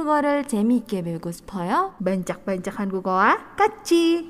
[0.00, 1.94] 한국어를 재미있게 배우고 싶어요?
[2.02, 4.26] 반짝반짝 한국어와 같이.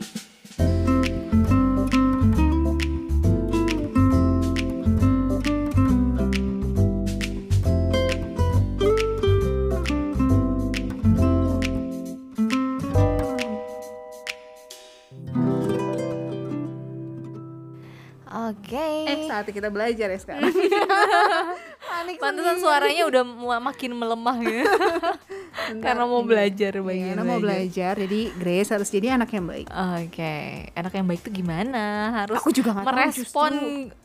[18.27, 19.07] Oke.
[19.07, 20.51] Eh, saatnya kita belajar ya sekarang.
[21.87, 22.63] Panik Pantesan sendiri.
[22.67, 24.63] suaranya udah mu- makin melemah ya.
[25.72, 27.94] Bentar, Karena mau belajar Iya, bagian karena mau belajar.
[27.96, 29.68] Jadi Grace harus jadi anak yang baik.
[29.72, 30.36] Oke,
[30.74, 31.86] anak yang baik tuh gimana?
[32.14, 33.52] Harus Aku juga tahu, merespon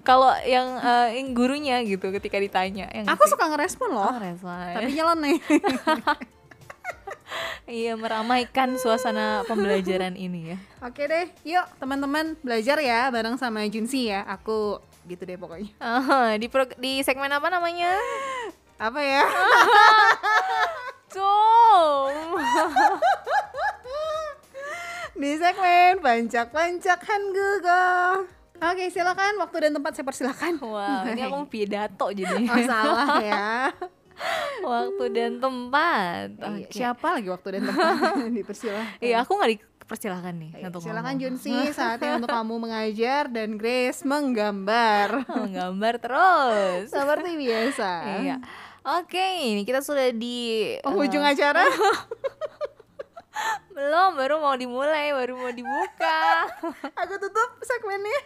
[0.01, 2.87] kalau yang, eh, yang gurunya gitu ketika ditanya.
[2.89, 4.07] ya nggak Aku suka ngerespon loh.
[4.07, 4.71] Oh, respon.
[4.73, 5.37] Tapi nyeleneh.
[7.67, 10.59] Iya, meramaikan suasana pembelajaran ini ya.
[10.81, 14.23] Oke deh, yuk teman-teman belajar ya bareng sama Junsi ya.
[14.23, 15.75] Aku gitu deh pokoknya.
[15.83, 17.91] Oh, di pro- di segmen apa namanya?
[18.79, 19.23] Apa ya?
[21.17, 22.37] Com.
[25.17, 27.85] Di segmen pancak-pancak Hangugo.
[28.57, 30.53] Oke, silakan waktu dan tempat saya persilakan.
[30.61, 32.45] Wow, ini aku pidato jadi.
[32.45, 33.49] Oh salah ya.
[34.65, 36.33] Waktu dan tempat.
[36.41, 36.73] Iya, Oke.
[36.73, 38.97] Siapa lagi waktu dan tempat dipersilahkan?
[38.97, 41.15] Iya, aku nggak dipersilakan nih Ayo, untuk silakan.
[41.21, 45.29] Junsi, saatnya untuk kamu mengajar dan Grace menggambar.
[45.29, 46.89] Menggambar terus.
[46.89, 47.91] Seperti biasa.
[48.25, 48.37] Iya.
[48.87, 51.67] Oke, ini kita sudah di Penghujung eh, acara.
[53.75, 56.47] belum, baru mau dimulai, baru mau dibuka.
[57.03, 58.21] Aku tutup segmennya.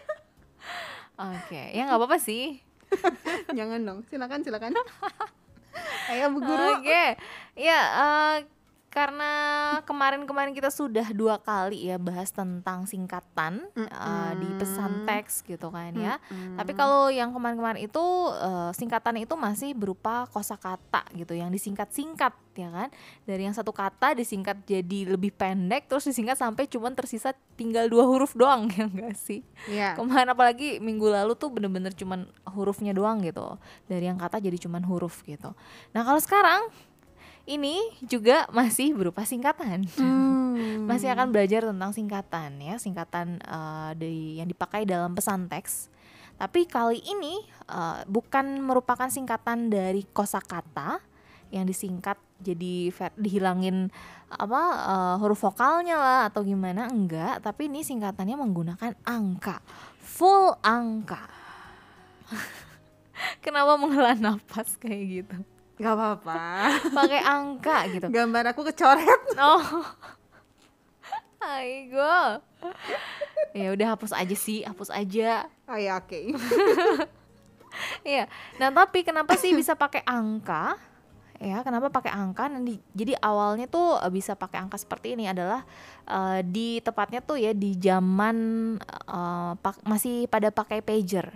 [1.17, 2.61] Oke, ya nggak apa-apa sih.
[3.57, 4.77] Jangan dong, silakan silakan.
[6.13, 6.77] Ayo Bu Guru.
[6.77, 7.17] Oke,
[7.57, 8.35] ya eh,
[8.91, 9.31] karena
[9.87, 15.95] kemarin-kemarin kita sudah dua kali ya bahas tentang singkatan eh, di pesan teks gitu kan
[15.95, 16.19] ya.
[16.59, 18.03] Tapi kalau yang kemarin-kemarin itu
[18.35, 22.91] eh, singkatan itu masih berupa kosakata gitu, yang disingkat-singkat ya kan.
[23.23, 28.03] Dari yang satu kata disingkat jadi lebih pendek, terus disingkat sampai cuman tersisa tinggal dua
[28.03, 29.39] huruf doang ya enggak sih?
[29.71, 29.95] Iya.
[29.95, 33.55] Kemarin apalagi minggu lalu tuh bener-bener cuman hurufnya doang gitu
[33.87, 35.55] Dari yang kata jadi cuman huruf gitu
[35.95, 36.67] Nah kalau sekarang
[37.49, 39.87] ini juga masih berupa singkatan.
[39.97, 40.29] Hmm.
[40.89, 45.87] Masih akan belajar tentang singkatan ya Singkatan eh, di, yang dipakai dalam pesan teks.
[46.37, 47.41] Tapi kali ini
[47.71, 51.01] eh, bukan merupakan singkatan dari kosakata
[51.51, 53.89] yang disingkat jadi ver- dihilangin
[54.29, 57.41] apa eh, huruf vokalnya lah atau gimana enggak.
[57.41, 59.63] Tapi ini singkatannya menggunakan angka
[60.01, 61.25] full angka.
[63.43, 65.37] Kenapa menghela nafas kayak gitu
[65.81, 66.41] Gak apa-apa.
[66.93, 69.21] pakai angka gitu Gambar aku kecoret.
[69.35, 69.65] oh
[71.41, 72.37] Aigo
[73.51, 76.35] ya udah hapus aja sih hapus aja Oh ya oke.
[78.03, 78.27] Iya.
[78.59, 80.75] Nah, tapi kenapa sih bisa pakai angka?
[81.39, 82.45] Ya, kenapa pakai angka?
[82.45, 85.63] Nanti jadi awalnya tuh eh, bisa pakai angka seperti ini adalah
[86.03, 88.35] eh, di tepatnya tuh ya di zaman
[89.07, 91.31] eh, pak- masih pada pakai pager.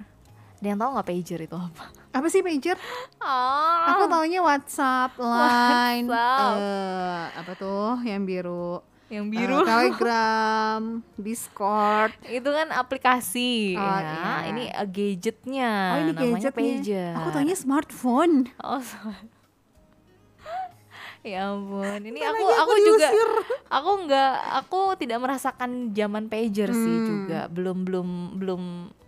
[0.65, 1.83] Ada yang tahu nggak pager itu apa?
[2.09, 2.73] Apa sih pager?
[3.21, 6.57] Oh, Aku taunya WhatsApp, Line, WhatsApp.
[6.57, 8.81] eh, apa tuh yang biru?
[9.05, 9.61] yang Eh, biru.
[9.61, 10.81] Telegram,
[11.13, 12.17] Discord.
[12.25, 14.01] itu kan aplikasi Oh, ya.
[14.01, 14.49] iya.
[14.49, 15.69] Ini eh, gadgetnya.
[15.69, 16.57] Oh ini namanya gadgetnya.
[16.81, 17.13] pager.
[17.13, 18.49] Aku taunya smartphone.
[18.57, 19.29] Oh, sorry.
[21.23, 22.01] ya ampun.
[22.01, 23.29] Ini aku aku, aku juga diusir.
[23.67, 27.05] aku nggak aku tidak merasakan zaman pager sih Hmm.
[27.05, 27.39] juga.
[27.47, 28.61] Belum belum belum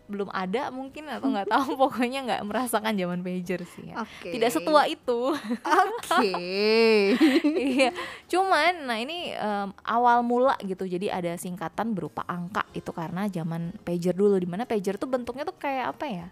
[0.08, 4.04] belum ada mungkin atau nggak tahu pokoknya nggak merasakan zaman pager sih ya.
[4.04, 4.32] Oke.
[4.32, 5.36] Tidak setua itu.
[5.64, 6.26] Oke.
[7.58, 7.92] Iya.
[8.32, 10.88] Cuman nah ini em, awal mula gitu.
[10.88, 15.44] Jadi ada singkatan berupa angka itu karena zaman pager dulu di mana pager tuh bentuknya
[15.44, 16.28] tuh kayak apa ya?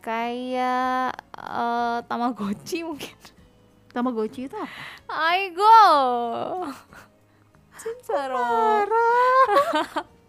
[0.00, 3.16] Kayak eh, Tamagotchi mungkin.
[3.90, 4.70] Tamagotchi itu apa?
[5.10, 5.82] Aigo.
[8.04, 8.36] Saro.
[8.36, 10.04] Parah.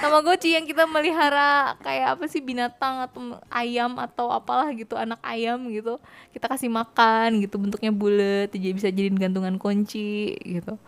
[0.00, 5.68] Tamagotchi yang kita melihara kayak apa sih binatang atau ayam atau apalah gitu anak ayam
[5.68, 6.00] gitu
[6.32, 10.80] kita kasih makan gitu bentuknya bulat jadi bisa jadiin gantungan kunci gitu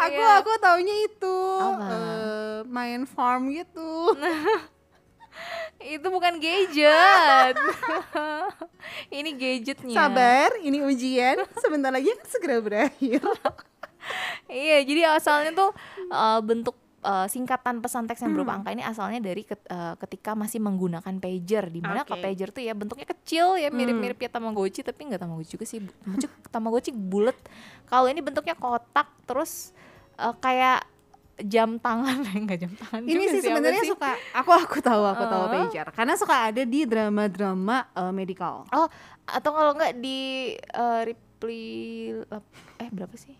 [0.00, 0.40] Aku Iya.
[0.40, 1.84] aku taunya itu Apa?
[1.92, 4.16] eh, main farm gitu.
[5.82, 7.54] itu bukan gadget
[9.16, 11.40] ini gadgetnya Sabar, ini ujian.
[11.56, 13.22] Sebentar lagi akan segera berakhir.
[14.48, 15.70] Iya, jadi asalnya tuh
[16.08, 18.42] uh, bentuk uh, singkatan pesan teks yang Hmm.
[18.42, 21.68] berupa angka ini asalnya dari ket- uh, ketika masih menggunakan pager.
[21.68, 23.76] Di mana kalau pager tuh ya bentuknya kecil ya Hmm.
[23.76, 25.84] mirip-mirip ya Tamagotchi tapi nggak Tamagotchi juga sih.
[26.48, 27.36] Tamagotchi bulat.
[27.86, 29.70] Kalau ini bentuknya kotak terus
[30.16, 30.82] uh, kayak
[31.42, 35.50] jam tangan enggak jam tangan Ini sih sebenarnya suka aku aku tahu aku tahu Uh.
[35.60, 38.64] pager karena suka ada di drama-drama eh, medical.
[38.68, 38.86] Oh,
[39.24, 40.52] atau kalau enggak di
[41.04, 41.64] reply
[42.26, 43.36] lap- eh berapa sih?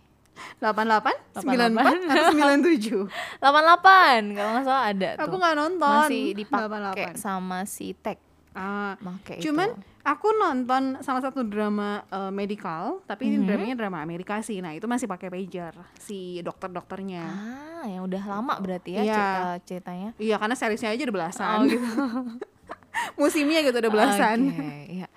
[0.56, 1.44] 88, 88.
[1.44, 3.12] 94 atau 97.
[3.38, 5.38] 88 kalau nggak salah ada aku tuh.
[5.38, 6.00] nggak nonton.
[6.02, 7.18] Masih dipakai 88.
[7.18, 8.16] sama si Tech
[8.50, 9.78] Ah, make cuman itu.
[10.02, 13.46] Aku nonton salah satu drama eh, medical, tapi ini Mhm.
[13.46, 14.58] dramanya drama Amerika sih.
[14.58, 17.24] Nah, itu masih pakai pager si dokter-dokternya.
[17.24, 19.14] Ah, yang udah lama berarti ya Iya.
[19.14, 20.08] cerita ceritanya.
[20.16, 21.56] Iya, karena seriesnya aja udah belasan.
[21.56, 21.84] Oh, gitu.
[23.20, 24.38] Musimnya gitu udah belasan.
[24.50, 25.08] Oke, iya.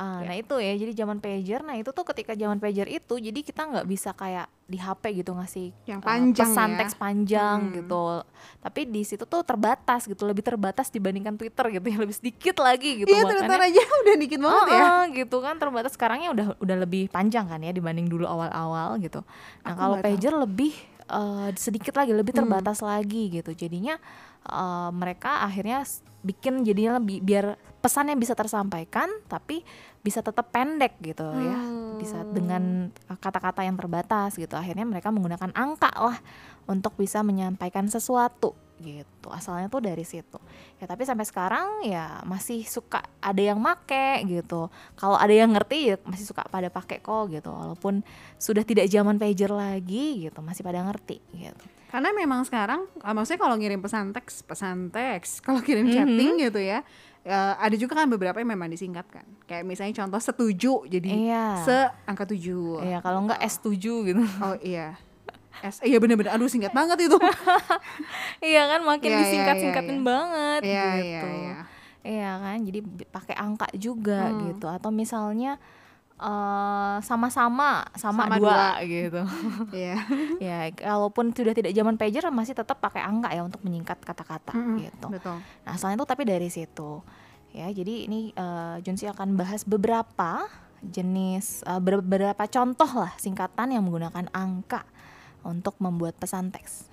[0.00, 1.60] Ah, Nah itu ya, jadi zaman pager.
[1.60, 5.30] Nah itu tuh ketika zaman pager itu, jadi kita nggak bisa kayak di HP gitu
[5.30, 6.78] ngasih Yang uh, panjang pesan ya.
[6.78, 7.74] teks panjang Hmm.
[7.76, 8.02] gitu.
[8.58, 13.04] Tapi di situ tuh terbatas gitu, lebih terbatas dibandingkan Twitter gitu ya, lebih sedikit lagi
[13.04, 13.08] gitu.
[13.08, 13.68] Iya, Twitter ya.
[13.68, 14.80] aja udah dikit banget ya.
[14.80, 19.20] Oh, gitu kan terbatas sekarangnya udah udah lebih panjang kan ya dibanding dulu awal-awal gitu.
[19.60, 20.16] Nah, Aku kalau nggak tahu.
[20.16, 20.72] pager lebih
[21.10, 22.40] eh, sedikit lagi, lebih Hmm.
[22.40, 23.52] terbatas lagi gitu.
[23.52, 24.00] Jadinya
[24.42, 25.84] eh, mereka akhirnya
[26.20, 29.64] bikin jadinya lebih biar pesannya bisa tersampaikan tapi
[30.00, 31.60] bisa tetap pendek gitu ya.
[31.96, 32.32] Bisa Hmm.
[32.32, 34.56] dengan eh, kata-kata yang terbatas gitu.
[34.56, 36.16] Akhirnya mereka menggunakan angka lah
[36.64, 39.28] untuk bisa menyampaikan sesuatu gitu.
[39.28, 40.40] Asalnya tuh dari situ.
[40.80, 44.72] Ya tapi sampai sekarang ya masih suka ada yang make gitu.
[44.96, 47.52] Kalau ada yang ngerti ya masih suka pada pakai kok gitu.
[47.52, 48.00] Walaupun
[48.40, 51.64] sudah tidak zaman pager lagi gitu, masih pada ngerti gitu.
[51.90, 55.92] Karena memang sekarang, ah, maksudnya kalau ngirim pesan teks, pesan teks, kalau kirim Mhm.
[55.92, 56.80] chatting gitu ya,
[57.22, 59.24] eh, ada juga kan beberapa yang memang disingkatkan.
[59.44, 61.46] Kayak misalnya contoh setuju, jadi Iya.
[61.60, 62.80] se angka tujuh.
[62.80, 63.76] Iya, kalau enggak S7
[64.06, 64.22] gitu.
[64.40, 64.96] Oh iya.
[65.60, 67.18] S, iya bener-bener, aduh singkat banget itu.
[68.42, 70.08] iya kan makin Iya, iya, disingkat-singkatin iya, iya.
[70.08, 71.00] banget Iya, gitu.
[71.02, 71.56] iya, iya.
[72.00, 74.40] Iya kan, jadi pakai angka juga Hmm.
[74.48, 74.66] gitu.
[74.66, 75.60] Atau misalnya
[76.20, 79.22] eh, sama-sama sama, Sama dua, gitu.
[79.80, 79.96] Iya.
[80.48, 84.84] ya, kalaupun sudah tidak zaman pager masih tetap pakai angka ya untuk menyingkat kata-kata Mm-mm,
[84.84, 85.08] gitu.
[85.08, 85.40] Betul.
[85.40, 87.00] Nah, asalnya itu tapi dari situ.
[87.50, 90.46] Ya, jadi ini eh, Junsi akan bahas beberapa
[90.80, 94.80] jenis ber- beberapa contoh lah singkatan yang menggunakan angka
[95.44, 96.88] untuk membuat pesan teks.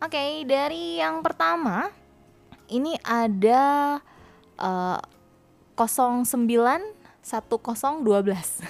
[0.00, 1.90] Oke, dari yang pertama
[2.70, 3.98] ini ada
[4.60, 5.00] eh,
[5.78, 6.97] 09
[7.28, 8.64] 1012.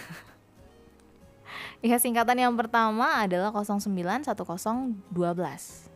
[1.81, 3.79] ya, singkatan yang pertama adalah 09
[4.27, 5.89] 1012.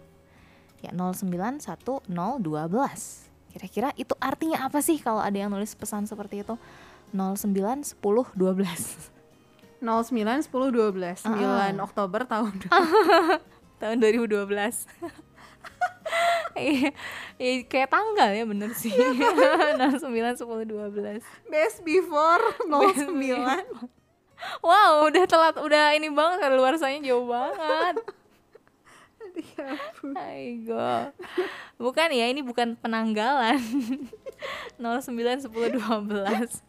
[0.82, 2.06] Ya, 091012.
[3.52, 6.56] Kira-kira itu artinya apa sih kalau ada yang nulis pesan seperti itu?
[7.12, 9.12] 09 10 12
[9.84, 11.68] 09 10 12 9 Ah.
[11.84, 12.54] Oktober tahun
[13.82, 14.48] tahun 2012.
[16.56, 18.92] Iya, kayak tanggal ya bener sih.
[18.92, 21.24] 09 10 12.
[21.48, 23.08] best before 09
[24.58, 27.96] Wow, udah telat, udah ini banget kan luar sana jauh banget.
[29.32, 29.80] Ya.
[30.28, 31.08] Aigo.
[31.80, 33.56] Bukan ya, ini bukan penanggalan.
[34.76, 36.60] 09 10 12.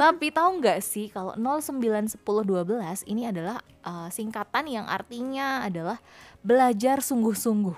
[0.00, 5.98] Tapi tahu nggak sih kalau 09 10 12 ini adalah uh, singkatan yang artinya adalah
[6.40, 7.74] belajar sungguh-sungguh,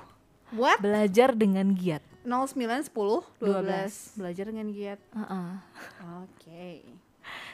[0.55, 0.81] What?
[0.81, 2.01] belajar dengan giat.
[2.29, 2.93] 09 10
[3.41, 5.01] 12 belajar dengan giat.
[5.17, 5.51] Heeh.
[6.25, 6.67] Oke.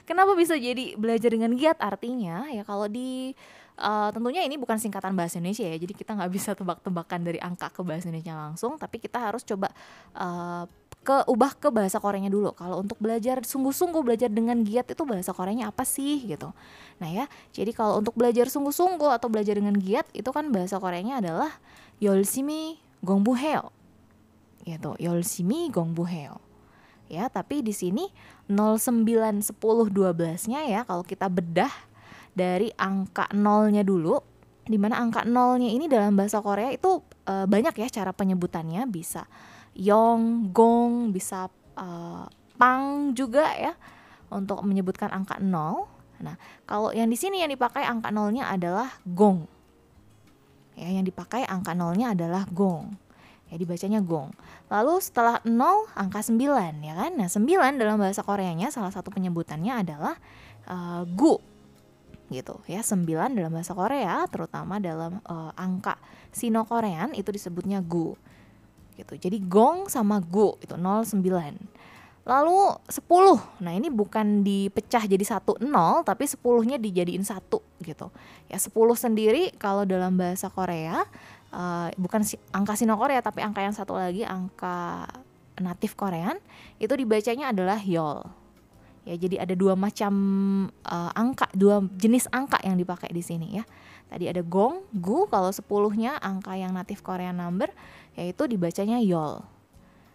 [0.04, 1.78] Kenapa bisa jadi belajar dengan giat?
[1.78, 3.34] Artinya ya kalau di
[3.78, 7.70] uh, tentunya ini bukan singkatan bahasa Indonesia ya, jadi kita nggak bisa tebak-tebakan dari angka
[7.72, 9.72] ke bahasa Indonesia langsung, tapi kita harus coba
[10.14, 10.68] uh,
[11.04, 12.56] ke ubah ke bahasa Koreanya dulu.
[12.56, 16.56] Kalau untuk belajar sungguh-sungguh belajar dengan giat itu bahasa Koreanya apa sih gitu.
[16.96, 21.20] Nah ya, jadi kalau untuk belajar sungguh-sungguh atau belajar dengan giat itu kan bahasa Koreanya
[21.20, 21.52] adalah
[22.01, 23.69] 열심히 공부해요.
[24.65, 26.37] Gitu, 열심히 공부해요.
[27.09, 28.13] Ya, tapi di sini
[28.45, 29.57] 09 10
[29.89, 31.73] 12-nya ya kalau kita bedah
[32.37, 34.21] dari angka nolnya dulu
[34.69, 39.25] di mana angka nolnya ini dalam bahasa Korea itu eh, banyak ya cara penyebutannya bisa
[39.73, 42.25] yong, gong, bisa eh,
[42.61, 43.73] pang juga ya
[44.29, 45.89] untuk menyebutkan angka nol.
[46.21, 46.37] Nah,
[46.69, 49.49] kalau yang di sini yang dipakai angka nolnya adalah gong.
[50.74, 52.98] Ya, yang dipakai angka nolnya adalah gong.
[53.50, 54.34] Ya, dibacanya gong.
[54.66, 57.12] Lalu setelah 0 angka 9 ya kan.
[57.14, 60.18] Nah, 9 dalam bahasa Koreanya salah satu penyebutannya adalah
[60.66, 61.34] eh, gu.
[62.32, 62.82] Gitu ya.
[62.82, 63.06] 9
[63.38, 65.94] dalam bahasa Korea terutama dalam eh, angka
[66.34, 68.18] Sino Korean itu disebutnya gu.
[68.98, 69.14] Gitu.
[69.14, 71.22] Jadi gong sama gu itu 09.
[72.24, 73.60] Lalu 10.
[73.60, 78.08] Nah, ini bukan dipecah jadi 1 0 tapi 10-nya dijadiin satu gitu.
[78.48, 81.04] Ya 10 sendiri kalau dalam bahasa Korea
[81.52, 85.04] eh, bukan si- angka Sino Korea tapi angka yang satu lagi angka
[85.60, 86.40] natif Korean
[86.80, 88.24] itu dibacanya adalah yol.
[89.04, 90.12] Ya, jadi ada dua macam
[90.80, 93.64] uh, angka, dua jenis angka yang dipakai di sini ya.
[94.08, 97.68] Tadi ada gong, gu, kalau sepuluhnya angka yang native Korean number
[98.16, 99.44] yaitu dibacanya yol.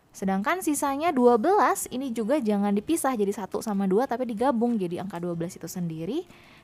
[0.10, 5.22] Sedangkan sisanya 12 ini juga jangan dipisah jadi satu sama dua tapi digabung jadi angka
[5.22, 6.20] 12 itu sendiri.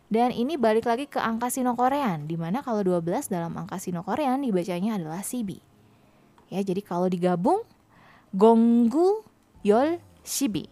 [0.06, 5.02] Dan ini balik lagi ke angka Sino-Korean di mana kalau 12 dalam angka Sino-Korean dibacanya
[5.02, 5.62] adalah sibi.
[6.50, 7.66] Ya, jadi kalau digabung
[8.30, 9.26] gonggu
[9.66, 10.70] yol shibi.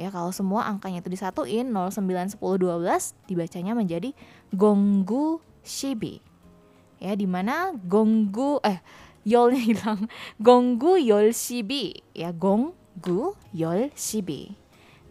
[0.00, 4.16] Ya, kalau semua angkanya itu disatuin 0, 9, 10, 12 dibacanya menjadi
[4.56, 6.24] gonggu shibi.
[7.04, 8.80] Ya, di mana gonggu eh
[9.22, 10.00] yolnya hilang.
[10.38, 12.00] Gonggu yol shibi.
[12.14, 14.54] Ya, gonggu yol shibi.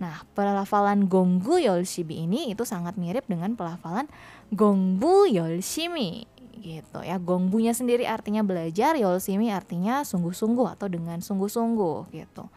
[0.02, 4.10] Nah, pelafalan gonggu yol shibi ini itu sangat mirip dengan pelafalan
[4.50, 6.26] gongbu yol shimi
[6.62, 7.22] gitu ya.
[7.22, 12.50] Gongbunya sendiri artinya belajar, yol shimi artinya sungguh-sungguh atau dengan sungguh-sungguh gitu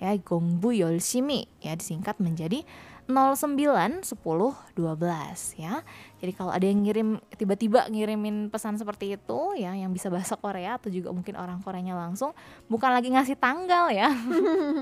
[0.00, 2.64] ya gongbu yolshimi ya disingkat menjadi
[3.10, 5.82] 09 10 12 ya.
[6.20, 10.78] Jadi kalau ada yang ngirim tiba-tiba ngirimin pesan seperti itu ya yang bisa bahasa Korea
[10.78, 12.30] atau juga mungkin orang Koreanya langsung
[12.70, 14.08] bukan lagi ngasih tanggal ya.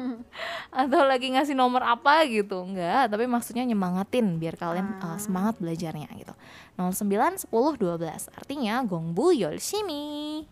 [0.85, 2.62] atau lagi ngasih nomor apa gitu.
[2.62, 6.35] Enggak, tapi maksudnya nyemangatin biar kalian uh, semangat belajarnya gitu.
[6.76, 10.47] 09 10 12 artinya gongbu yolshimi.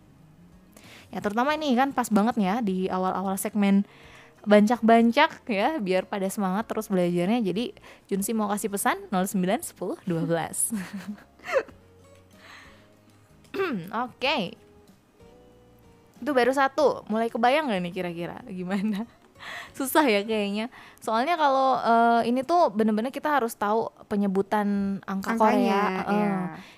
[1.15, 3.87] Ya terutama ini kan pas banget ya di awal-awal segmen
[4.47, 7.43] bancak-bancak ya biar pada semangat terus belajarnya.
[7.43, 7.75] Jadi
[8.07, 10.07] Junsi mau kasih pesan 09 10 12.
[13.91, 13.91] Oke.
[13.91, 14.43] Okay.
[16.23, 17.05] Itu baru satu.
[17.11, 19.05] Mulai kebayang gak nih kira-kira gimana?
[19.77, 20.73] Susah ya kayaknya.
[21.03, 25.83] Soalnya kalau uh, ini tuh bener-bener kita harus tahu penyebutan angka Angkanya, Korea.
[25.85, 26.37] Uh, iya.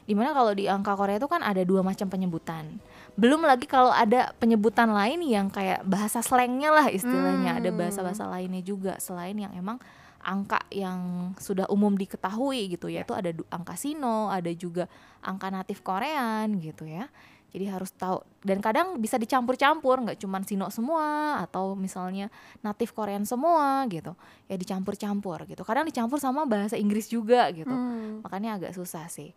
[0.08, 2.80] Di mana kalau di angka Korea itu kan ada dua macam penyebutan
[3.18, 7.58] belum lagi kalau ada penyebutan lain yang kayak bahasa slangnya lah istilahnya.
[7.58, 7.60] Hmm.
[7.66, 9.82] ada bahasa-bahasa lainnya juga selain yang emang
[10.22, 13.02] angka yang sudah umum diketahui gitu ya.
[13.02, 14.86] itu ada angka Sino ada juga
[15.18, 17.10] angka natif Korean gitu ya.
[17.48, 22.30] Jadi harus tahu dan kadang bisa dicampur-campur nggak cuma Sino semua atau misalnya
[22.62, 24.14] natif Korean semua gitu.
[24.46, 25.66] Ya dicampur-campur gitu.
[25.66, 27.74] Kadang dicampur sama bahasa Inggris juga gitu.
[27.74, 28.22] Hmm.
[28.22, 29.34] makanya agak susah sih.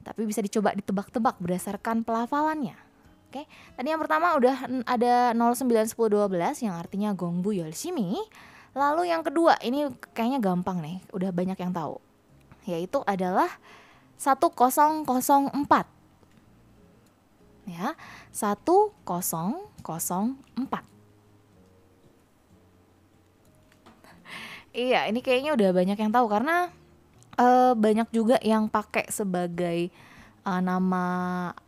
[0.00, 2.91] Tapi bisa dicoba ditebak-tebak berdasarkan pelafalannya
[3.32, 8.20] Oke, tadi yang pertama udah ada 0, 9, 10, 12 yang artinya gongbu yolshimi.
[8.76, 11.96] Lalu yang kedua, ini kayaknya gampang nih, udah banyak yang tahu.
[12.68, 13.48] Yaitu adalah
[14.20, 15.08] 1004.
[17.64, 17.96] Ya,
[18.36, 19.00] 1004.
[24.76, 26.68] Iya, ini kayaknya udah banyak yang tahu karena
[27.40, 29.88] uh, banyak juga yang pakai sebagai
[30.42, 31.04] uh, nama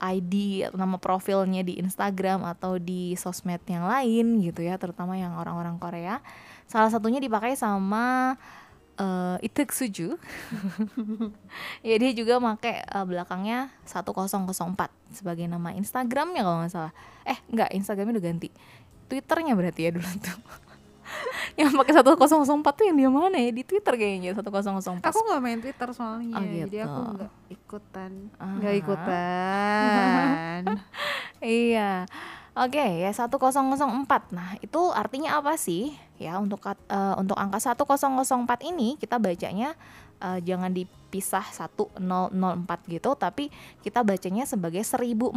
[0.03, 5.35] ID atau nama profilnya di Instagram atau di sosmed yang lain gitu ya, terutama yang
[5.39, 6.19] orang-orang Korea.
[6.67, 8.35] Salah satunya dipakai sama
[8.99, 10.19] uh, Itek Suju.
[11.87, 14.55] ya dia juga pakai uh, belakangnya 1004
[15.15, 16.93] sebagai nama Instagramnya kalau nggak salah.
[17.27, 18.49] Eh, nggak, Instagramnya udah ganti.
[19.11, 20.39] Twitternya berarti ya dulu tuh.
[21.61, 25.59] yang pakai 1004 tuh yang dia mana ya di Twitter kayaknya 1004 aku nggak main
[25.61, 26.61] Twitter soalnya oh, gitu.
[26.69, 28.83] jadi aku nggak ikutan nggak uh -huh.
[28.83, 30.61] ikutan
[31.65, 31.93] iya
[32.55, 34.31] Oke okay, ya 1004.
[34.31, 35.91] Nah, itu artinya apa sih?
[36.23, 38.07] Ya, untuk uh, untuk angka 1004
[38.63, 39.75] ini kita bacanya
[40.23, 41.99] uh, jangan dipisah 1004
[42.87, 43.51] gitu, tapi
[43.83, 45.35] kita bacanya sebagai 1004.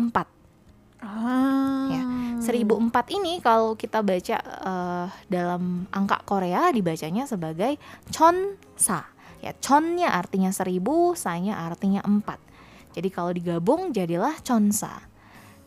[1.01, 1.89] Ah.
[1.89, 2.05] Ya.
[2.38, 7.82] 1004 ini kalau kita baca uh, dalam angka Korea dibacanya sebagai
[8.13, 9.10] chonsa.
[9.41, 10.82] Ya, chonnya artinya 1000,
[11.13, 12.98] sa-nya artinya 4.
[12.98, 15.06] Jadi kalau digabung jadilah chonsa.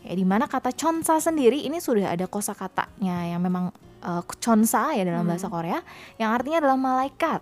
[0.02, 3.70] Ya, di mana kata chonsa sendiri ini sudah ada kosakatanya yang memang
[4.02, 5.30] uh, chonsa ya dalam hmm.
[5.30, 5.78] bahasa Korea
[6.16, 7.40] yang artinya adalah malaikat,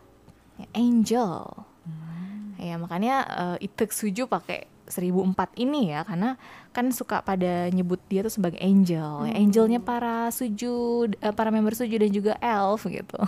[0.58, 1.49] ya, angel.
[1.87, 2.58] Hmm.
[2.58, 6.40] Ya, makanya uh, Itek Suju pakai 1004 ini ya karena
[6.78, 9.26] kan suka pada nyebut dia tuh sebagai angel.
[9.26, 9.35] Hmm.
[9.35, 13.18] Angelnya para sujud, uh, para member sujud dan juga elf gitu.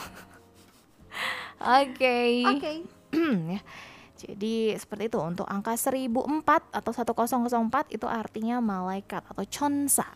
[1.83, 2.47] Oke.
[2.47, 2.87] Oke.
[3.59, 3.61] ya.
[4.23, 6.15] Jadi seperti itu untuk angka 1004
[6.71, 10.07] atau 1004 itu artinya malaikat atau chonsa.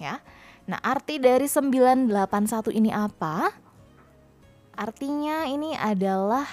[0.00, 0.24] Ya.
[0.64, 3.52] Nah, arti dari 981 ini apa?
[4.72, 6.48] Artinya ini adalah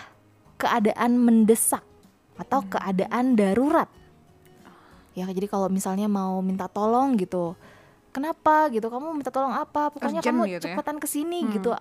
[0.59, 1.87] keadaan mendesak
[2.35, 3.87] atau keadaan darurat.
[5.15, 7.55] Ya, jadi kalau misalnya mau minta tolong gitu.
[8.11, 8.91] Kenapa gitu?
[8.91, 9.87] Kamu minta tolong apa?
[9.87, 10.75] Pokoknya Urgent kamu gitu ya?
[10.75, 11.51] cepetan ke sini Hmm.
[11.55, 11.71] gitu.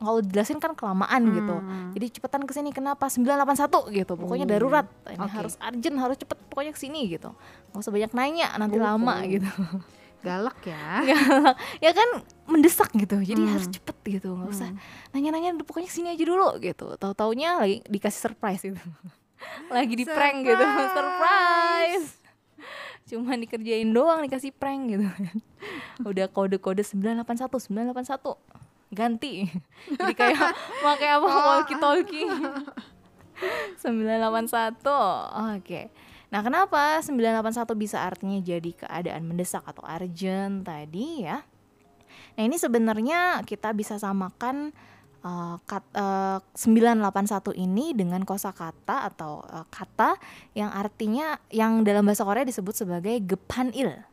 [0.00, 1.56] Kalau jelasin kan kelamaan gitu.
[1.60, 1.92] Hmm.
[1.92, 3.04] Jadi cepetan ke sini kenapa?
[3.06, 4.16] 981 gitu.
[4.16, 4.86] Pokoknya Oh, darurat.
[5.04, 5.34] Ini oke.
[5.36, 7.36] harus urgent, harus cepet pokoknya ke sini gitu.
[7.70, 9.28] Nggak usah banyak nanya, nanti Oh, lama oh.
[9.28, 9.50] gitu.
[10.20, 11.04] Galak ya.
[11.84, 12.08] ya kan
[12.48, 13.20] mendesak gitu.
[13.20, 13.52] Jadi Hmm.
[13.52, 14.32] harus cepet gitu.
[14.32, 14.72] Nggak usah
[15.12, 16.96] nanya-nanya pokoknya sini aja dulu gitu.
[16.96, 18.80] Tahu-taunya lagi dikasih surprise gitu.
[19.76, 20.64] lagi di prank gitu.
[20.96, 22.08] Surprise.
[23.04, 25.04] Cuman dikerjain doang dikasih prank gitu.
[26.08, 28.36] Udah kode-kode 981 981
[28.90, 29.46] ganti.
[29.98, 30.54] Jadi kayak
[30.86, 32.28] pakai apa walkie talkie.
[33.80, 34.84] 981.
[35.56, 35.88] Oke.
[36.30, 41.42] Nah, kenapa 981 bisa artinya jadi keadaan mendesak atau urgent tadi ya?
[42.38, 44.70] Nah, ini sebenarnya kita bisa samakan
[45.26, 50.14] uh, kat, uh, 981 ini dengan kosakata atau uh, kata
[50.54, 54.06] yang artinya yang dalam bahasa Korea disebut sebagai gepanil.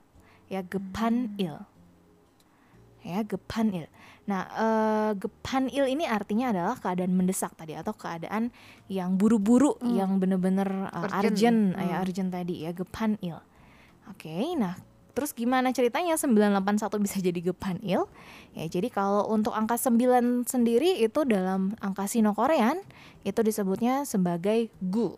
[0.49, 1.61] Ya, gepanil.
[3.05, 3.85] Ya, gepanil.
[4.27, 8.51] Nah, eh, gepanil ini artinya adalah keadaan mendesak tadi atau keadaan
[8.91, 11.71] yang buru-buru, yang bener-bener uh, Urgent.
[11.71, 13.39] urgent, ya urgent tadi ya gepanil.
[14.11, 14.75] Oke, nah
[15.15, 18.05] terus gimana ceritanya 981 bisa jadi gepanil?
[18.53, 22.83] Ya, jadi kalau untuk angka 9 sendiri itu dalam angka Sino-Korean
[23.23, 25.15] itu disebutnya sebagai gu.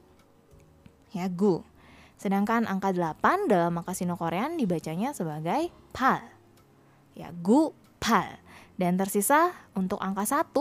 [1.11, 1.65] Ya, gu.
[2.15, 6.21] Sedangkan angka 8 dalam angka Sino-Korean dibacanya sebagai pal.
[7.17, 8.39] Ya, gu pal.
[8.79, 10.55] Dan tersisa untuk angka 1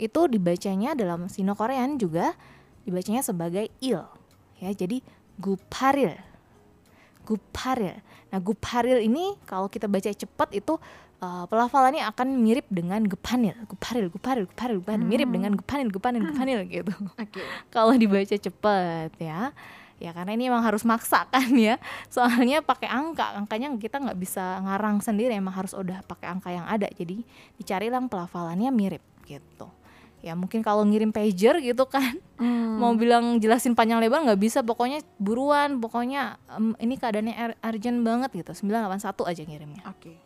[0.00, 2.32] itu dibacanya dalam Sino-Korean juga
[2.88, 4.00] dibacanya sebagai il.
[4.56, 5.04] Ya, jadi
[5.36, 6.16] guparil.
[7.28, 8.00] Guparil.
[8.32, 10.80] Nah, guparil ini kalau kita baca cepat itu
[11.20, 13.52] uh, pelafalannya akan mirip dengan gepanil.
[13.68, 15.04] Guparil, guparil, guparil, guparil.
[15.04, 17.44] Mirip dengan gepanil, gepanil, gepanil gitu Oke.
[17.68, 19.52] kalau dibaca cepet ya
[20.00, 21.76] ya karena ini emang harus maksa kan ya.
[22.08, 26.64] Soalnya pakai angka angkanya kita nggak bisa ngarang sendiri emang harus udah pakai angka yang
[26.64, 26.88] ada.
[26.88, 27.20] Jadi
[27.54, 29.68] dicari lang pelafalannya mirip gitu.
[30.20, 32.76] Ya mungkin kalau ngirim pager gitu kan Hmm.
[32.76, 38.00] mau bilang jelasin panjang lebar nggak bisa pokoknya buruan pokoknya em, ini keadaannya ur- urgent
[38.00, 38.52] banget gitu.
[38.56, 39.84] 981 aja ngirimnya.
[39.86, 40.16] Oke.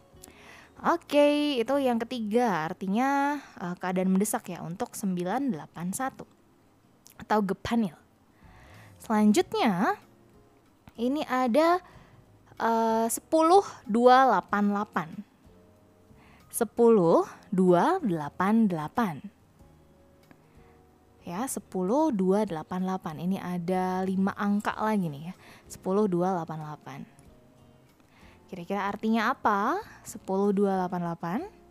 [0.85, 2.67] Oke, itu yang ketiga.
[2.67, 6.27] Artinya eh, keadaan mendesak ya untuk 981
[7.17, 7.95] atau gepanil.
[9.05, 10.01] Selanjutnya
[10.97, 11.77] ini ada
[12.57, 13.21] eh, 10
[13.85, 13.85] 288.
[16.49, 19.21] 10 288.
[21.25, 23.21] Ya, 10 288.
[23.21, 25.35] Ini ada 5 angka lagi nih ya.
[25.69, 27.05] 10 288.
[28.49, 29.85] Kira-kira artinya apa?
[30.09, 31.64] 10288.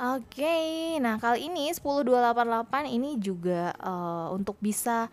[0.00, 5.12] Oke, nah kali ini 10288 ini juga eh, untuk bisa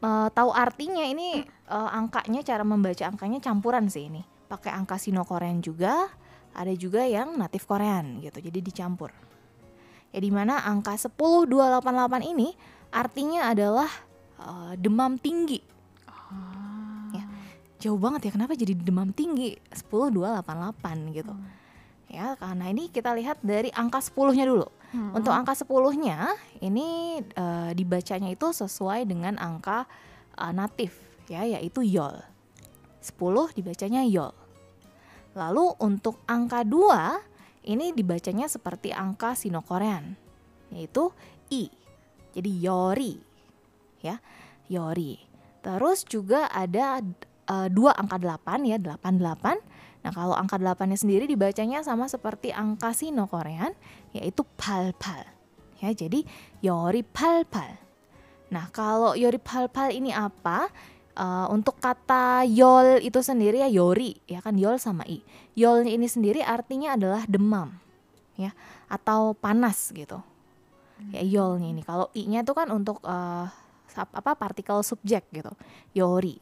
[0.00, 4.24] eh, tahu artinya ini eh, angkanya cara membaca angkanya campuran sih ini.
[4.48, 6.08] Pakai angka Sino Korean juga,
[6.56, 8.40] ada juga yang natif Korean gitu.
[8.40, 9.12] Jadi dicampur.
[10.08, 12.56] Ya di mana angka 10288 ini
[12.88, 13.92] artinya adalah
[14.40, 15.60] eh, demam tinggi
[17.12, 17.24] Ya,
[17.80, 21.32] jauh banget ya kenapa jadi demam tinggi 10288 gitu
[22.08, 24.68] ya karena ini kita lihat dari angka 10-nya dulu.
[25.12, 26.32] Untuk angka 10-nya
[26.64, 29.84] ini eh, dibacanya itu sesuai dengan angka
[30.40, 30.96] eh, natif
[31.28, 32.16] ya yaitu yol.
[33.04, 34.32] 10 dibacanya yol.
[35.36, 40.16] Lalu untuk angka 2 ini dibacanya seperti angka Sino-Korean
[40.72, 41.12] yaitu
[41.52, 41.68] i
[42.32, 43.14] jadi yori
[44.00, 44.16] ya
[44.68, 45.20] yori.
[45.60, 47.04] Terus juga ada
[47.48, 49.77] eh, dua angka 8 ya, 88.
[50.02, 53.74] Nah, kalau angka 8-nya sendiri dibacanya sama seperti angka Sino-Korean
[54.14, 55.26] yaitu pal-pal.
[55.78, 56.26] Ya, jadi
[56.62, 57.78] yori pal-pal.
[58.50, 60.70] Nah, kalau yori pal-pal ini apa?
[61.18, 65.22] Eh, untuk kata yol itu sendiri ya yori, ya kan yol sama i.
[65.58, 67.74] Yolnya ini sendiri artinya adalah demam.
[68.38, 68.54] Ya,
[68.86, 70.22] atau panas gitu.
[71.10, 71.82] Ya yolnya ini.
[71.82, 73.02] Kalau i-nya itu kan untuk
[73.98, 75.50] sap- apa partikel subjek gitu
[75.96, 76.38] yori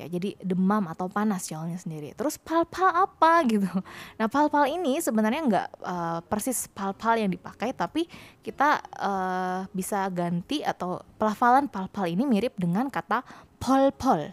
[0.00, 2.16] ya jadi demam atau panas yolnya sendiri.
[2.16, 3.68] Terus pal-pal apa gitu?
[4.16, 8.08] Nah pal-pal ini sebenarnya nggak eh, persis pal-pal yang dipakai tapi
[8.40, 13.20] kita eh, bisa ganti atau pelafalan pal-pal ini mirip dengan kata
[13.60, 14.32] pol-pol.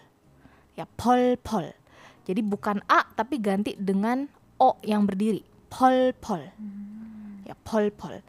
[0.80, 1.75] Ya pol-pol.
[2.23, 4.27] Jadi bukan a tapi ganti dengan
[4.60, 5.43] o yang berdiri.
[5.67, 6.47] Pol-pol.
[7.47, 8.19] Ya pol pol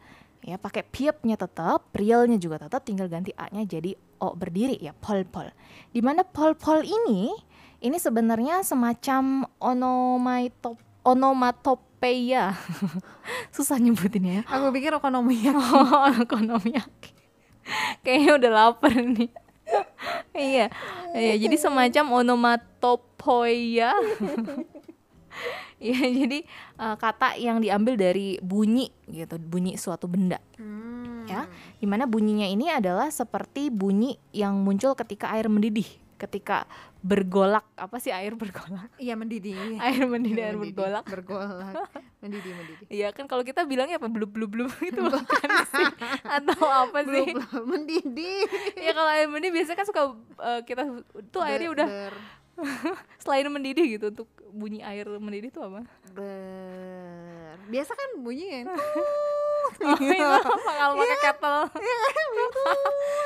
[0.49, 5.21] ya pakai piepnya tetap realnya juga tetap tinggal ganti a-nya jadi o berdiri ya pol
[5.29, 5.53] pol.
[5.93, 7.31] Di mana pol pol ini
[7.79, 12.57] ini sebenarnya semacam onomatop onomatopeia.
[13.55, 14.43] Susah nyebutinnya ya.
[14.49, 15.55] Aku pikir okonomiyaki.
[15.61, 17.11] oh okonomiyaki.
[18.03, 19.31] Kayaknya udah lapar nih.
[20.33, 20.73] Iya
[21.13, 23.93] iya jadi semacam onomatopoeia
[25.79, 26.39] Iya, jadi
[26.75, 31.23] eh, kata yang diambil dari bunyi gitu, bunyi suatu benda Hmm.
[31.23, 31.47] ya.
[31.75, 35.87] Di mana bunyinya ini adalah seperti bunyi yang muncul ketika air mendidih,
[36.19, 36.67] ketika
[36.99, 38.91] bergolak apa sih air bergolak?
[38.99, 39.55] Iya mendidih.
[39.79, 41.03] Air mendidih, air Mendidih, bergolak.
[41.07, 41.87] Bergolak.
[42.19, 42.85] Mendidih, mendidih.
[42.91, 45.87] Iya kan kalau kita bilangnya apa blub blub blub itu bukan sih
[46.27, 47.23] atau apa sih?
[47.31, 48.43] Belum mendidih.
[48.75, 50.01] Ya kalau air mendidih biasanya kan suka
[50.43, 50.81] eh, kita
[51.31, 52.19] tuh airnya udah ber-
[53.21, 55.85] selain mendidih gitu untuk bunyi air mendidih itu apa?
[56.11, 58.65] ber biasa kan bunyi kan
[59.79, 61.61] Oh itu apa kalau pakai kettle?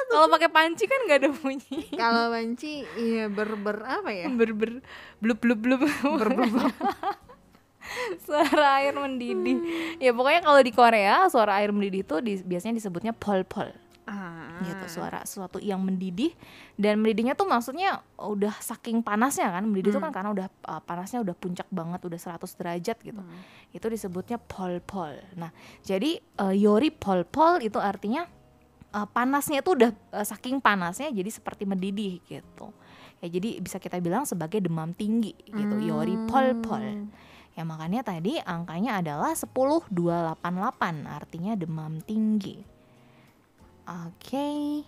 [0.06, 1.80] kalau pakai panci kan nggak ada bunyi.
[1.96, 4.84] kalau banci iya ber ber apa ya Ber ber
[5.18, 5.82] blub blub blub.
[8.20, 9.58] suara air mendidih.
[9.98, 13.72] Ya pokoknya kalau di Korea suara air mendidih itu di- biasanya disebutnya pol pol.
[14.04, 16.32] ah gitu suara sesuatu yang mendidih.
[16.80, 21.22] Dan mendidihnya tuh maksudnya udah saking panasnya kan mendidih itu kan karena udah uh, panasnya
[21.22, 23.22] udah puncak banget udah 100 derajat gitu.
[23.76, 25.50] Itu disebutnya pol pol nah
[25.84, 28.26] jadi uh, yori pol pol itu artinya
[28.96, 32.74] uh, panasnya itu udah uh, saking panasnya jadi seperti mendidih gitu.
[33.24, 37.08] Ya jadi bisa kita bilang sebagai demam tinggi gitu yori pol pol
[37.54, 39.94] ya makanya tadi angkanya adalah 10288
[41.06, 42.73] artinya demam tinggi
[43.84, 44.84] Oke.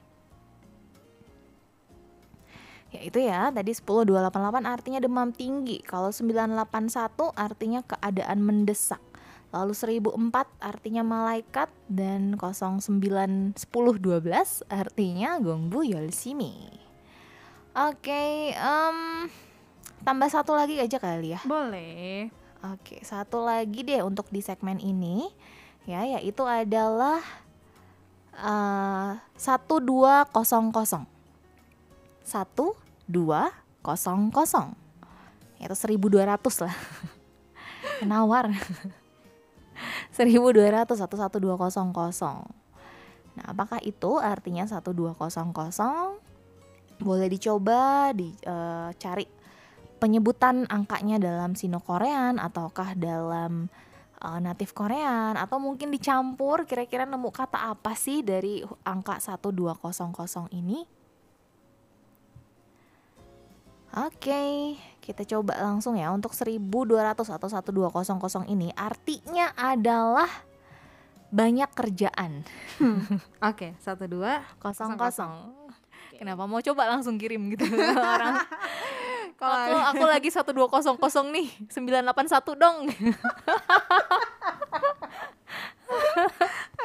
[2.96, 5.84] Ya itu ya, tadi 10288 artinya demam tinggi.
[5.84, 9.04] Kalau 981 artinya keadaan mendesak.
[9.52, 13.56] Lalu 1004 artinya malaikat dan 091012
[14.68, 16.56] artinya gongbu yolsimi.
[17.76, 19.28] Oke, em,
[20.08, 21.44] tambah satu lagi aja kali ya.
[21.44, 22.32] boleh
[22.66, 25.30] Oke, satu lagi deh untuk di segmen ini
[25.86, 27.22] ya, yaitu adalah
[29.36, 31.08] satu dua kosong kosong,
[32.22, 32.76] satu
[33.08, 34.76] dua kosong kosong,
[35.72, 36.76] seribu dua ratus lah,
[38.04, 38.52] penawar,
[40.16, 42.44] seribu dua ratus satu satu dua kosong kosong.
[43.36, 46.20] Nah, apakah itu artinya satu dua kosong kosong?
[47.04, 49.28] Boleh dicoba dicari
[50.00, 53.68] penyebutan angkanya dalam Sino-Korean ataukah dalam
[54.22, 60.86] uh, natif Korean atau mungkin dicampur kira-kira nemu kata apa sih dari angka 1200 ini?
[63.96, 70.28] Oke, kita coba langsung ya untuk 1200 atau 1200 ini artinya adalah
[71.32, 72.44] banyak kerjaan.
[73.48, 75.34] oke satu dua Kosong kosong.
[76.16, 77.68] Kenapa mau coba langsung kirim gitu
[78.16, 78.40] orang
[79.36, 82.88] kalau aku aku lagi 1200 nih 981 dong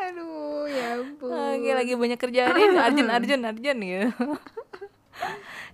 [0.00, 4.08] aduh ya ampun Oke lagi banyak kerjaan nih Arjun Arjun Arjun gitu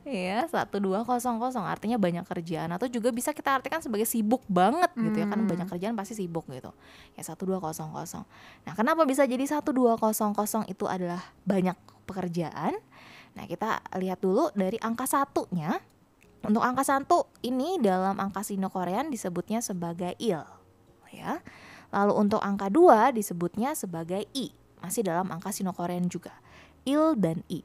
[0.07, 1.03] Iya, 1200
[1.67, 5.67] artinya banyak kerjaan atau juga bisa kita artikan sebagai sibuk banget gitu ya kan banyak
[5.67, 6.71] kerjaan pasti sibuk gitu.
[7.19, 8.23] Ya 1200.
[8.63, 11.75] Nah, kenapa bisa jadi 1200 itu adalah banyak
[12.07, 12.79] pekerjaan?
[13.35, 15.75] Nah, kita lihat dulu dari angka satunya.
[16.47, 20.39] Untuk angka satu ini dalam angka Sino-Korean disebutnya sebagai il,
[21.11, 21.43] ya.
[21.91, 26.33] Lalu untuk angka dua disebutnya sebagai i, masih dalam angka Sino-Korean juga.
[26.87, 27.61] Il dan i.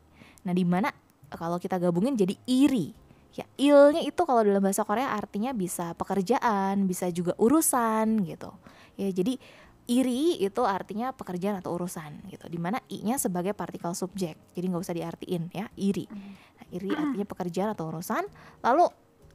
[0.48, 0.90] Nah, di mana
[1.32, 2.92] kalau kita gabungin jadi iri.
[3.32, 8.52] Ya, ilnya itu kalau dalam bahasa Korea artinya bisa pekerjaan, bisa juga urusan gitu.
[9.00, 9.40] Ya, jadi
[9.88, 12.52] iri itu artinya pekerjaan atau urusan gitu.
[12.52, 14.36] Di mana i-nya sebagai partikel subjek.
[14.52, 16.12] Jadi nggak usah diartiin ya, iri.
[16.12, 18.28] Nah, iri artinya pekerjaan atau urusan.
[18.68, 18.86] Lalu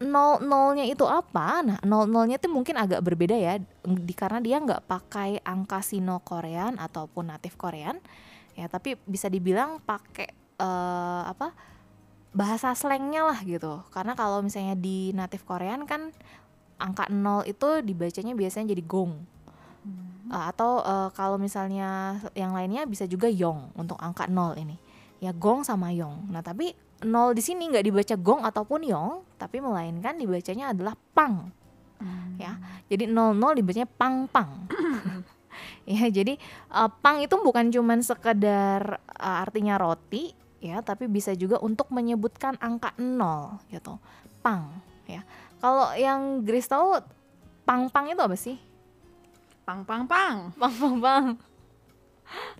[0.03, 1.65] nol nolnya itu apa?
[1.65, 6.21] Nah, nol nolnya itu mungkin agak berbeda ya, di karena dia nggak pakai angka Sino
[6.21, 7.97] Korean ataupun natif Korean,
[8.53, 10.29] ya tapi bisa dibilang pakai
[10.61, 11.57] eh, apa
[12.37, 13.81] bahasa slangnya lah gitu.
[13.89, 16.13] Karena kalau misalnya di natif Korean kan
[16.77, 19.17] angka nol itu dibacanya biasanya jadi gong.
[20.29, 24.77] Eh, atau eh, kalau misalnya yang lainnya bisa juga yong untuk angka nol ini.
[25.20, 26.29] Ya gong sama yong.
[26.29, 31.52] Nah tapi nol di sini nggak dibaca gong ataupun yong, tapi melainkan dibacanya adalah pang.
[32.37, 32.61] Ya,
[32.92, 34.68] jadi nol nol dibacanya pang pang.
[35.88, 36.37] ya jadi
[36.72, 42.61] eh, pang itu bukan cuman sekedar eh, artinya roti ya, tapi bisa juga untuk menyebutkan
[42.61, 43.96] angka nol gitu.
[44.44, 44.68] Pang
[45.09, 45.24] ya.
[45.57, 47.00] Kalau yang Grace tahu
[47.64, 48.61] pang pang itu apa sih?
[49.64, 50.52] Pang pang pang.
[50.61, 51.24] Pang pang pang.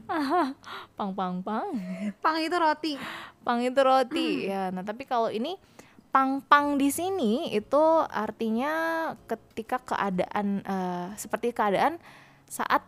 [0.97, 1.69] pang pang pang.
[2.23, 2.93] Pang itu roti.
[3.43, 4.71] Pang itu roti ya.
[4.71, 5.59] Nah, tapi kalau ini
[6.15, 8.73] pang-pang di sini itu artinya
[9.29, 12.01] ketika keadaan eh, seperti keadaan
[12.49, 12.81] saat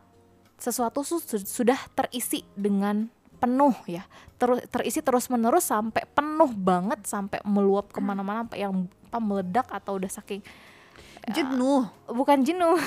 [0.57, 3.07] sesuatu su- su- sudah terisi dengan
[3.38, 4.03] penuh ya
[4.41, 8.75] terus terisi terus menerus sampai penuh banget sampai meluap ke mana-mana sampai yang
[9.09, 10.43] apa meledak atau udah saking
[11.31, 11.83] Jenuh.
[12.07, 12.77] bukan jenuh.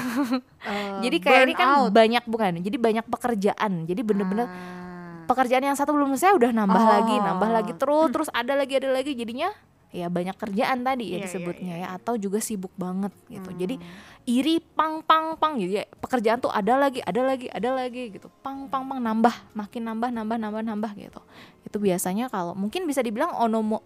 [0.61, 1.89] Eh, jadi kayak ini kan burnout.
[1.91, 2.51] banyak bukan.
[2.59, 3.71] Jadi banyak pekerjaan.
[3.83, 5.25] Jadi bener-bener Ah.
[5.25, 6.85] pekerjaan yang satu belum selesai udah nambah Oh.
[6.87, 9.11] lagi nambah lagi terus terus ada lagi ada lagi.
[9.11, 9.49] Jadinya
[9.89, 11.95] ya banyak kerjaan tadi ya Iya, iya, disebutnya iya, ya.
[11.97, 13.49] atau juga sibuk banget gitu.
[13.51, 13.89] Jadi Hmm.
[14.25, 15.57] iri pang pang pang.
[15.57, 18.29] Gitu ya pekerjaan tuh ada lagi ada lagi ada lagi gitu.
[18.39, 19.33] Pang pang pang nambah.
[19.51, 21.21] Makin nambah nambah nambah nambah gitu.
[21.65, 23.81] Itu biasanya kalau mungkin bisa dibilang onomo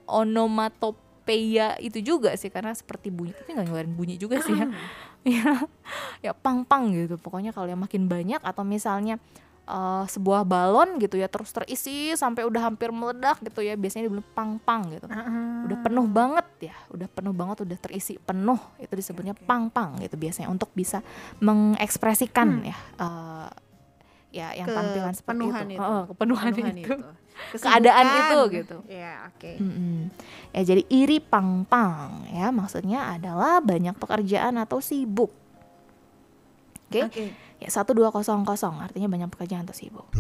[1.26, 4.68] onomatopeia itu juga sih karena seperti bunyi tapi nggak ngeluarin bunyi juga sih ya
[5.26, 5.52] ya
[6.22, 9.18] ya pang pang gitu pokoknya kalau yang makin banyak atau misalnya
[9.66, 14.30] eh, sebuah balon gitu ya terus terisi sampai udah hampir meledak gitu ya biasanya dibilang
[14.38, 15.66] pang pang gitu Ah.
[15.66, 19.50] udah penuh banget ya udah penuh banget udah terisi penuh itu disebutnya oke.
[19.50, 21.02] pang pang gitu biasanya untuk bisa
[21.42, 23.50] mengekspresikan ya eh,
[24.35, 25.83] ya yang tampilan seperti itu, Kepenuhan itu.
[25.83, 26.95] Heeh, kepenuhan, Penuhan itu,
[27.41, 27.65] Kesibukan.
[27.65, 28.77] Keadaan itu, gitu.
[28.87, 29.53] Ya, oke.
[29.59, 29.99] Mm-mm.
[30.53, 35.33] ya jadi iri pang pang ya maksudnya adalah banyak pekerjaan atau sibuk
[36.91, 37.33] oke Oke.
[37.63, 40.11] ya satu dua kosong kosong artinya banyak pekerjaan atau sibuk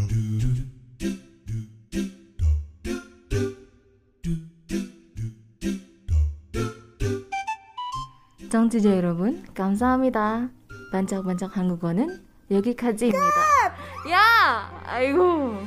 [8.51, 10.51] 청취자 여러분, 감사합니다.
[10.91, 13.64] 반짝반짝 한국어는 여기까지입니다.
[14.10, 14.70] 야!
[14.86, 15.60] 아이고.